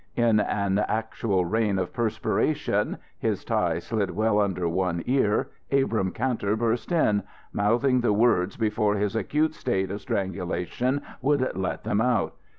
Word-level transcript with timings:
In 0.15 0.39
an 0.39 0.79
actual 0.79 1.45
rain 1.45 1.77
of 1.77 1.93
perspiration, 1.93 2.97
his 3.19 3.45
tie 3.45 3.77
slid 3.77 4.09
well 4.09 4.39
under 4.41 4.67
one 4.67 5.03
ear, 5.05 5.49
Abrahm 5.69 6.09
Kantor 6.11 6.55
burst 6.55 6.91
in, 6.91 7.21
mouthing 7.53 8.01
the 8.01 8.11
words 8.11 8.57
before 8.57 8.95
his 8.95 9.15
acute 9.15 9.53
state 9.53 9.91
of 9.91 10.01
strangulation 10.01 11.03
would 11.21 11.55
let 11.55 11.83
them 11.83 12.01
out. 12.01 12.33